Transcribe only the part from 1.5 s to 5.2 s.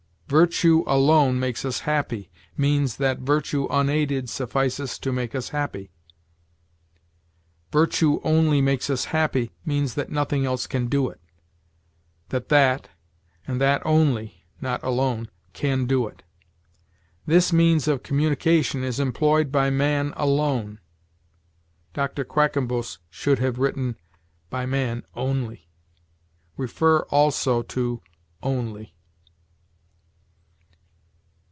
us happy," means that virtue unaided suffices to